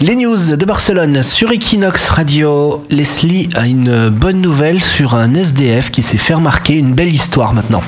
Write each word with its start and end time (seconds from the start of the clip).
Les 0.00 0.14
news 0.14 0.56
de 0.56 0.64
Barcelone 0.66 1.22
sur 1.22 1.52
Equinox 1.52 2.10
Radio. 2.10 2.84
Leslie 2.90 3.48
a 3.54 3.66
une 3.66 4.10
bonne 4.10 4.42
nouvelle 4.42 4.82
sur 4.82 5.14
un 5.14 5.32
SDF 5.32 5.90
qui 5.90 6.02
s'est 6.02 6.18
fait 6.18 6.34
remarquer. 6.34 6.76
Une 6.76 6.92
belle 6.92 7.14
histoire 7.14 7.54
maintenant. 7.54 7.80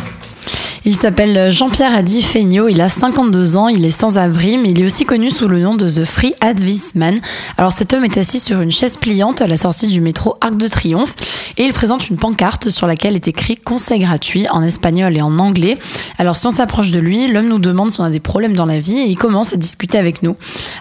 Il 0.84 0.96
s'appelle 0.96 1.50
Jean-Pierre 1.52 1.94
Adi 1.94 2.22
Feigno, 2.22 2.68
il 2.68 2.80
a 2.80 2.88
52 2.88 3.56
ans, 3.56 3.68
il 3.68 3.84
est 3.84 3.90
sans-abri, 3.90 4.58
mais 4.58 4.70
il 4.70 4.80
est 4.80 4.86
aussi 4.86 5.04
connu 5.04 5.28
sous 5.28 5.48
le 5.48 5.58
nom 5.58 5.74
de 5.74 5.88
The 5.88 6.04
Free 6.04 6.34
Advice 6.40 6.94
Man. 6.94 7.16
Alors 7.56 7.72
cet 7.72 7.92
homme 7.92 8.04
est 8.04 8.16
assis 8.16 8.40
sur 8.40 8.60
une 8.60 8.70
chaise 8.70 8.96
pliante 8.96 9.42
à 9.42 9.46
la 9.46 9.56
sortie 9.56 9.88
du 9.88 10.00
métro 10.00 10.36
Arc 10.40 10.56
de 10.56 10.68
Triomphe 10.68 11.14
et 11.56 11.64
il 11.64 11.72
présente 11.72 12.08
une 12.08 12.16
pancarte 12.16 12.70
sur 12.70 12.86
laquelle 12.86 13.16
est 13.16 13.28
écrit 13.28 13.56
conseil 13.56 14.00
gratuit 14.00 14.46
en 14.48 14.62
espagnol 14.62 15.16
et 15.16 15.20
en 15.20 15.38
anglais. 15.38 15.78
Alors 16.16 16.36
si 16.36 16.46
on 16.46 16.50
s'approche 16.50 16.90
de 16.90 17.00
lui, 17.00 17.26
l'homme 17.26 17.48
nous 17.48 17.58
demande 17.58 17.90
si 17.90 18.00
on 18.00 18.04
a 18.04 18.10
des 18.10 18.20
problèmes 18.20 18.54
dans 18.54 18.66
la 18.66 18.78
vie 18.78 18.98
et 18.98 19.06
il 19.06 19.16
commence 19.16 19.52
à 19.52 19.56
discuter 19.56 19.98
avec 19.98 20.22
nous. 20.22 20.36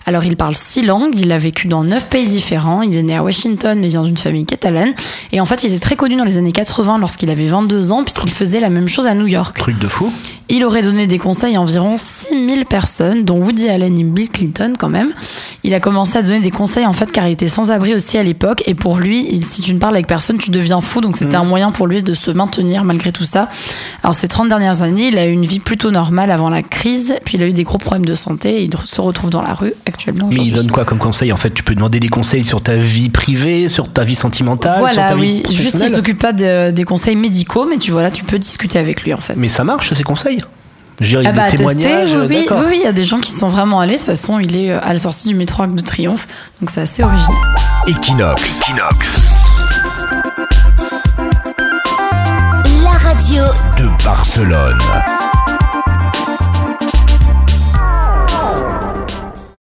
Alors 0.06 0.24
il 0.24 0.38
parle 0.38 0.56
six 0.56 0.84
langues, 0.84 1.20
il 1.20 1.32
a 1.32 1.38
vécu 1.38 1.68
dans 1.68 1.84
neuf 1.84 2.08
pays 2.08 2.28
différents, 2.28 2.82
il 2.82 2.96
est 2.96 3.04
né 3.04 3.16
à 3.16 3.24
Washington 3.24 3.80
mais 3.80 3.88
vient 3.88 4.04
d'une 4.04 4.18
famille 4.18 4.46
catalane 4.46 4.94
et 5.32 5.42
en 5.42 5.46
fait 5.46 5.64
il 5.64 5.72
était 5.72 5.80
très 5.80 5.96
connu 5.96 6.16
dans 6.16 6.26
les 6.26 6.38
années 6.38 6.52
80 6.52 7.00
lorsqu'il 7.00 7.32
avait 7.32 7.48
22 7.48 7.92
ans 7.92 8.04
puisqu'il 8.04 8.32
faisait 8.32 8.60
la 8.60 8.70
même 8.70 8.88
chose 8.88 9.08
à 9.08 9.16
New 9.16 9.28
York. 9.28 9.58
Fou. 9.90 10.37
Il 10.50 10.64
aurait 10.64 10.82
donné 10.82 11.08
des 11.08 11.18
conseils 11.18 11.56
à 11.56 11.62
environ 11.62 11.98
6000 11.98 12.66
personnes, 12.66 13.26
dont 13.26 13.38
Woody 13.38 13.68
Allen 13.70 14.00
et 14.00 14.04
Bill 14.04 14.30
Clinton 14.30 14.74
quand 14.80 14.90
même. 14.90 15.10
Il 15.64 15.74
a 15.74 15.80
commencé 15.80 16.18
à 16.18 16.22
donner 16.22 16.40
des 16.40 16.52
conseils 16.52 16.86
en 16.86 16.94
fait 16.94 17.12
car 17.12 17.28
il 17.28 17.34
était 17.34 17.48
sans 17.50 17.70
abri 17.72 17.94
aussi 17.94 18.18
à 18.18 18.24
l'époque 18.24 18.64
et 18.66 18.74
pour 18.74 18.98
lui, 18.98 19.28
il- 19.30 19.46
si 19.46 19.62
tu 19.62 19.74
ne 19.74 19.80
parles 19.80 19.96
avec 19.96 20.08
personne, 20.08 20.38
tu 20.38 20.50
deviens 20.52 20.80
fou 20.80 21.02
donc 21.02 21.18
c'était 21.18 21.36
un 21.36 21.44
moyen 21.44 21.72
pour 21.72 21.88
lui 21.88 22.02
de 22.02 22.14
se 22.14 22.32
maintenir 22.32 22.84
malgré 22.86 23.12
tout 23.12 23.26
ça. 23.26 23.50
Alors 24.04 24.16
ces 24.16 24.28
30 24.30 24.48
dernières 24.48 24.82
années, 24.84 25.08
il 25.10 25.18
a 25.18 25.26
eu 25.28 25.32
une 25.32 25.46
vie 25.46 25.60
plutôt 25.60 25.92
normale 25.92 26.32
avant 26.32 26.50
la 26.50 26.64
crise, 26.64 27.16
puis 27.26 27.38
il 27.38 27.44
a 27.44 27.48
eu 27.48 27.54
des 27.54 27.64
gros 27.64 27.78
problèmes 27.78 28.06
de 28.06 28.16
santé 28.16 28.62
et 28.62 28.64
il 28.64 28.72
se 28.86 29.02
retrouve 29.02 29.30
dans 29.30 29.42
la 29.42 29.54
rue 29.54 29.74
actuellement. 29.86 30.30
Mais 30.32 30.46
il 30.46 30.54
donne 30.54 30.72
quoi 30.72 30.86
comme 30.86 31.00
conseil 31.00 31.34
En 31.34 31.38
fait, 31.38 31.54
tu 31.54 31.64
peux 31.64 31.76
demander 31.76 32.00
des 32.00 32.08
conseils 32.10 32.46
sur 32.46 32.62
ta 32.62 32.76
vie 32.78 33.10
privée, 33.10 33.68
sur 33.70 33.92
ta 33.92 34.04
vie 34.06 34.16
sentimentale, 34.16 34.72
sur 34.74 34.80
Voilà, 34.82 35.10
ta 35.10 35.16
vie 35.16 35.44
oui. 35.48 35.54
Juste, 35.54 35.78
il 35.82 35.90
s'occupe 35.90 36.20
pas 36.20 36.32
de- 36.34 36.72
des 36.72 36.84
conseils 36.84 37.16
médicaux, 37.18 37.66
mais 37.70 37.78
tu 37.78 37.92
vois 37.92 38.04
là, 38.04 38.12
tu 38.12 38.24
peux 38.24 38.40
discuter 38.40 38.80
avec 38.80 39.04
lui 39.04 39.14
en 39.14 39.18
fait. 39.20 39.34
Mais 39.36 39.50
ça 39.50 39.64
marche, 39.66 39.94
ces 39.94 40.04
conseils? 40.04 40.37
Je 41.00 41.06
veux 41.06 41.10
dire, 41.10 41.22
il 41.22 41.24
y 41.24 41.28
a 41.28 41.30
Ah 41.30 41.34
bah, 41.34 41.50
des 41.52 41.58
tester, 41.58 41.76
témoignages. 41.76 42.14
oui, 42.16 42.26
oui, 42.28 42.44
d'accord. 42.44 42.60
oui, 42.62 42.66
oui, 42.70 42.78
il 42.82 42.84
y 42.84 42.88
a 42.88 42.92
des 42.92 43.04
gens 43.04 43.20
qui 43.20 43.32
sont 43.32 43.50
vraiment 43.50 43.80
allés. 43.80 43.94
De 43.94 43.98
toute 44.00 44.08
façon, 44.08 44.40
il 44.40 44.56
est 44.56 44.72
euh, 44.72 44.80
à 44.82 44.94
la 44.94 45.00
sortie 45.00 45.28
du 45.30 45.36
métro 45.36 45.64
Arc 45.64 45.74
de 45.76 45.82
Triomphe, 45.82 46.28
donc 46.60 46.70
c'est 46.72 46.82
assez 46.82 47.04
original. 47.04 47.38
Equinox. 47.88 48.60
La 52.84 52.92
radio 52.92 53.44
De 53.78 54.04
Barcelone. 54.04 54.80